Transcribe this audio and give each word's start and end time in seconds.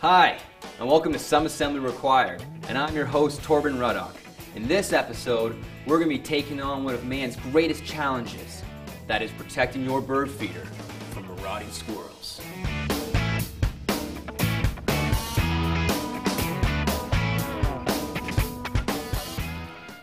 Hi, 0.00 0.36
and 0.78 0.86
welcome 0.86 1.10
to 1.14 1.18
Some 1.18 1.46
Assembly 1.46 1.80
Required, 1.80 2.44
and 2.68 2.76
I'm 2.76 2.94
your 2.94 3.06
host, 3.06 3.40
Torben 3.40 3.80
Ruddock. 3.80 4.14
In 4.54 4.68
this 4.68 4.92
episode, 4.92 5.56
we're 5.86 5.96
going 5.96 6.10
to 6.10 6.16
be 6.16 6.22
taking 6.22 6.60
on 6.60 6.84
one 6.84 6.92
of 6.92 7.06
man's 7.06 7.34
greatest 7.36 7.82
challenges 7.82 8.62
that 9.06 9.22
is 9.22 9.30
protecting 9.32 9.86
your 9.86 10.02
bird 10.02 10.30
feeder 10.30 10.66
from 11.12 11.26
marauding 11.28 11.70
squirrels. 11.70 12.42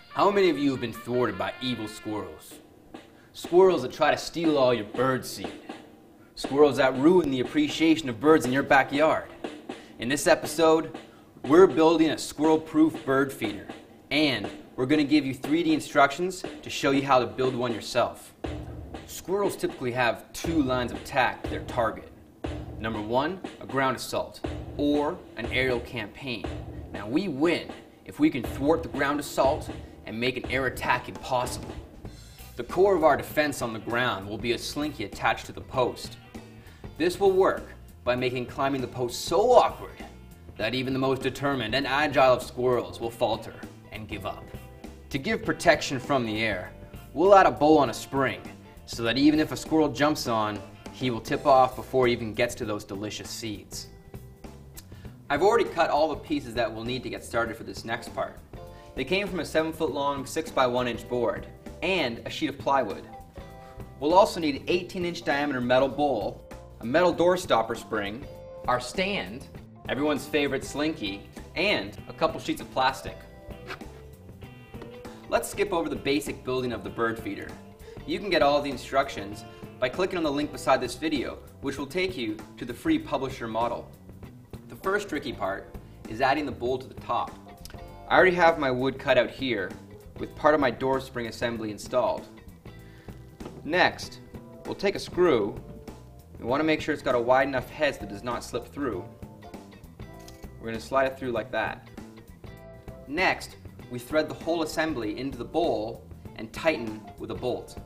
How 0.10 0.32
many 0.32 0.50
of 0.50 0.58
you 0.58 0.72
have 0.72 0.82
been 0.82 0.92
thwarted 0.92 1.38
by 1.38 1.54
evil 1.62 1.88
squirrels? 1.88 2.56
Squirrels 3.34 3.84
that 3.84 3.94
try 3.94 4.10
to 4.10 4.18
steal 4.18 4.58
all 4.58 4.74
your 4.74 4.86
bird 4.86 5.24
seed. 5.24 5.54
Squirrels 6.34 6.78
that 6.78 6.98
ruin 6.98 7.30
the 7.30 7.42
appreciation 7.42 8.10
of 8.10 8.20
birds 8.20 8.44
in 8.44 8.52
your 8.52 8.64
backyard. 8.64 9.30
In 10.04 10.10
this 10.10 10.28
episode, 10.28 10.98
we're 11.44 11.66
building 11.66 12.10
a 12.10 12.18
squirrel 12.18 12.60
proof 12.60 13.06
bird 13.06 13.32
feeder, 13.32 13.66
and 14.12 14.50
we're 14.76 14.86
going 14.86 15.00
to 15.00 15.10
give 15.10 15.26
you 15.26 15.34
3D 15.34 15.68
instructions 15.68 16.44
to 16.62 16.70
show 16.70 16.92
you 16.92 17.04
how 17.04 17.20
to 17.20 17.26
build 17.26 17.56
one 17.56 17.74
yourself. 17.74 18.34
Squirrels 19.06 19.56
typically 19.56 19.94
have 19.94 20.26
two 20.34 20.62
lines 20.62 20.92
of 20.92 20.98
attack 20.98 21.42
to 21.44 21.50
their 21.50 21.62
target. 21.62 22.12
Number 22.80 23.00
one, 23.00 23.40
a 23.62 23.66
ground 23.66 23.96
assault, 23.96 24.46
or 24.76 25.18
an 25.38 25.46
aerial 25.46 25.80
campaign. 25.80 26.46
Now, 26.92 27.08
we 27.08 27.30
win 27.30 27.72
if 28.04 28.20
we 28.20 28.30
can 28.30 28.44
thwart 28.44 28.84
the 28.84 28.90
ground 28.90 29.22
assault 29.22 29.70
and 30.06 30.20
make 30.20 30.36
an 30.36 30.52
air 30.52 30.66
attack 30.66 31.08
impossible. 31.08 31.74
The 32.58 32.66
core 32.66 32.98
of 32.98 33.06
our 33.06 33.16
defense 33.16 33.62
on 33.62 33.72
the 33.72 33.80
ground 33.80 34.28
will 34.28 34.38
be 34.38 34.52
a 34.52 34.58
slinky 34.58 35.06
attached 35.06 35.46
to 35.46 35.54
the 35.54 35.62
post. 35.62 36.18
This 36.98 37.22
will 37.22 37.32
work 37.32 37.70
by 38.04 38.16
making 38.16 38.46
climbing 38.46 38.82
the 38.82 38.88
post 38.88 39.26
so 39.26 39.52
awkward 39.52 40.04
that 40.58 40.76
even 40.76 40.94
the 40.94 41.00
most 41.00 41.22
determined 41.22 41.74
and 41.74 41.88
agile 41.88 42.34
of 42.34 42.44
squirrels 42.44 43.00
will 43.00 43.10
falter 43.10 43.56
and 43.92 44.08
give 44.08 44.26
up. 44.26 44.44
To 45.10 45.18
give 45.18 45.44
protection 45.44 46.00
from 46.00 46.26
the 46.26 46.42
air, 46.42 46.72
we'll 47.14 47.36
add 47.36 47.46
a 47.46 47.52
bowl 47.52 47.78
on 47.78 47.90
a 47.90 47.94
spring 47.94 48.42
so 48.86 49.04
that 49.04 49.18
even 49.18 49.40
if 49.40 49.52
a 49.52 49.58
squirrel 49.58 49.90
jumps 49.90 50.28
on, 50.28 50.60
he 50.92 51.10
will 51.10 51.22
tip 51.22 51.46
off 51.46 51.76
before 51.76 52.08
he 52.08 52.14
even 52.14 52.34
gets 52.34 52.56
to 52.56 52.66
those 52.66 52.84
delicious 52.84 53.30
seeds. 53.30 53.88
I've 55.30 55.42
already 55.42 55.66
cut 55.66 55.90
all 55.90 56.10
the 56.10 56.16
pieces 56.16 56.54
that 56.54 56.72
we'll 56.72 56.84
need 56.84 57.02
to 57.04 57.10
get 57.10 57.24
started 57.24 57.56
for 57.56 57.64
this 57.64 57.86
next 57.86 58.14
part. 58.14 58.38
They 58.96 59.04
came 59.04 59.28
from 59.28 59.40
a 59.40 59.46
7 59.46 59.74
foot 59.74 59.92
long 59.92 60.26
6 60.26 60.52
by 60.52 60.68
1 60.68 60.88
inch 60.88 61.08
board 61.10 61.48
and 61.82 62.20
a 62.26 62.30
sheet 62.30 62.50
of 62.50 62.58
plywood. 62.58 63.04
We'll 64.00 64.14
also 64.14 64.40
need 64.40 64.58
an 64.58 64.64
18 64.68 65.06
inch 65.06 65.24
diameter 65.24 65.62
metal 65.62 65.88
bowl, 65.88 66.44
a 66.84 66.86
metal 66.86 67.14
door 67.14 67.38
stopper 67.38 67.76
spring, 67.76 68.26
our 68.68 68.82
stand, 68.82 69.48
everyone's 69.88 70.26
favorite 70.26 70.66
slinky, 70.66 71.22
and 71.56 71.98
a 72.10 72.14
couple 72.14 72.42
sheets 72.42 72.60
of 72.60 72.70
plastic. 72.74 73.18
Let's 75.30 75.48
skip 75.48 75.72
over 75.72 75.88
the 75.88 75.96
basic 75.96 76.44
building 76.44 76.74
of 76.74 76.84
the 76.84 76.90
bird 76.90 77.18
feeder. 77.18 77.48
You 78.06 78.20
can 78.20 78.30
get 78.30 78.42
all 78.42 78.62
the 78.62 78.70
instructions 78.70 79.46
by 79.80 79.88
clicking 79.88 80.18
on 80.18 80.26
the 80.26 80.32
link 80.32 80.52
beside 80.52 80.82
this 80.82 80.96
video, 80.96 81.40
which 81.62 81.78
will 81.78 81.88
take 81.88 82.18
you 82.18 82.36
to 82.58 82.66
the 82.66 82.74
free 82.74 83.00
publisher 83.00 83.48
model. 83.48 83.90
The 84.68 84.76
first 84.76 85.08
tricky 85.08 85.32
part 85.32 85.74
is 86.10 86.20
adding 86.20 86.46
the 86.46 86.52
bowl 86.52 86.78
to 86.80 86.88
the 86.88 87.00
top. 87.00 87.32
I 88.10 88.18
already 88.18 88.36
have 88.36 88.60
my 88.60 88.72
wood 88.72 89.00
cut 89.00 89.18
out 89.18 89.32
here 89.32 89.72
with 90.20 90.36
part 90.36 90.54
of 90.54 90.60
my 90.60 90.70
door 90.70 91.00
spring 91.00 91.28
assembly 91.28 91.72
installed. 91.72 92.28
Next, 93.64 94.20
we'll 94.66 94.76
take 94.76 94.96
a 94.96 95.00
screw. 95.00 95.58
We 96.44 96.50
want 96.50 96.60
to 96.60 96.66
make 96.66 96.82
sure 96.82 96.94
it's 96.94 97.02
got 97.02 97.16
a 97.16 97.20
wide 97.20 97.48
enough 97.48 97.70
head 97.70 97.94
that 97.94 98.04
it 98.04 98.10
does 98.10 98.22
not 98.22 98.44
slip 98.44 98.68
through. 98.68 99.06
We're 100.60 100.68
going 100.68 100.76
to 100.76 100.86
slide 100.86 101.06
it 101.06 101.18
through 101.18 101.32
like 101.32 101.50
that. 101.54 101.90
Next, 103.08 103.56
we 103.90 103.98
thread 103.98 104.28
the 104.28 104.34
whole 104.34 104.62
assembly 104.62 105.18
into 105.18 105.38
the 105.38 105.46
bowl 105.46 106.06
and 106.36 106.52
tighten 106.52 107.00
with 107.18 107.32
a 107.32 107.34
bolt. 107.34 107.80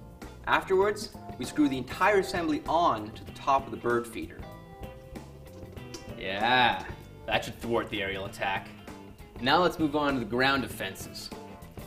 Afterwards, 0.47 1.11
we 1.37 1.45
screw 1.45 1.69
the 1.69 1.77
entire 1.77 2.17
assembly 2.17 2.63
on 2.67 3.11
to 3.11 3.23
the 3.25 3.31
top 3.33 3.65
of 3.65 3.69
the 3.69 3.77
bird 3.77 4.07
feeder. 4.07 4.39
Yeah, 6.19 6.83
that 7.27 7.45
should 7.45 7.61
thwart 7.61 7.91
the 7.91 8.01
aerial 8.01 8.25
attack. 8.25 8.69
Now 9.39 9.61
let's 9.61 9.77
move 9.77 9.95
on 9.95 10.15
to 10.15 10.19
the 10.19 10.25
ground 10.25 10.63
defenses. 10.63 11.29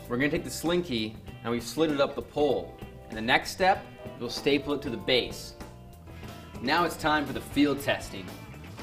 We're 0.09 0.19
going 0.19 0.31
to 0.31 0.37
take 0.37 0.45
the 0.45 0.51
slinky 0.51 1.17
and 1.43 1.51
we've 1.51 1.67
slid 1.67 1.91
it 1.91 2.01
up 2.01 2.15
the 2.15 2.23
pole. 2.23 2.77
And 3.09 3.19
the 3.19 3.23
next 3.23 3.51
step, 3.51 3.85
we'll 4.21 4.31
staple 4.31 4.75
it 4.75 4.83
to 4.83 4.91
the 4.91 4.97
base. 4.97 5.55
Now 6.63 6.85
it's 6.85 6.97
time 6.97 7.25
for 7.25 7.33
the 7.33 7.41
field 7.41 7.81
testing. 7.81 8.27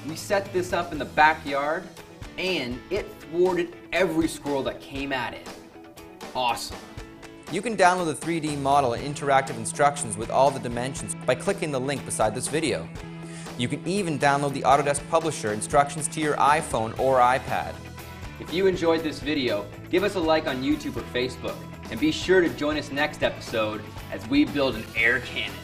We 0.07 0.15
set 0.15 0.51
this 0.51 0.73
up 0.73 0.91
in 0.91 0.97
the 0.97 1.05
backyard 1.05 1.83
and 2.39 2.79
it 2.89 3.07
thwarted 3.21 3.75
every 3.93 4.27
squirrel 4.27 4.63
that 4.63 4.81
came 4.81 5.13
at 5.13 5.35
it. 5.35 5.47
Awesome. 6.35 6.77
You 7.51 7.61
can 7.61 7.77
download 7.77 8.19
the 8.19 8.25
3D 8.25 8.57
model 8.57 8.93
and 8.93 9.15
interactive 9.15 9.57
instructions 9.57 10.17
with 10.17 10.31
all 10.31 10.49
the 10.49 10.59
dimensions 10.59 11.15
by 11.27 11.35
clicking 11.35 11.71
the 11.71 11.79
link 11.79 12.03
beside 12.03 12.33
this 12.33 12.47
video. 12.47 12.89
You 13.59 13.67
can 13.67 13.88
even 13.88 14.17
download 14.17 14.53
the 14.53 14.63
Autodesk 14.63 15.07
Publisher 15.09 15.53
instructions 15.53 16.07
to 16.09 16.19
your 16.19 16.35
iPhone 16.38 16.97
or 16.99 17.19
iPad. 17.19 17.75
If 18.39 18.51
you 18.53 18.65
enjoyed 18.65 19.03
this 19.03 19.19
video, 19.19 19.67
give 19.91 20.03
us 20.03 20.15
a 20.15 20.19
like 20.19 20.47
on 20.47 20.63
YouTube 20.63 20.97
or 20.97 21.01
Facebook, 21.13 21.55
and 21.91 21.99
be 21.99 22.11
sure 22.11 22.41
to 22.41 22.49
join 22.49 22.77
us 22.77 22.91
next 22.91 23.23
episode 23.23 23.83
as 24.11 24.27
we 24.29 24.45
build 24.45 24.75
an 24.75 24.83
air 24.95 25.19
cannon. 25.21 25.55